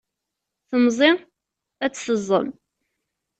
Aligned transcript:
Temẓi 0.69 1.11
ad 1.85 1.91
tt-teẓẓem. 1.93 2.49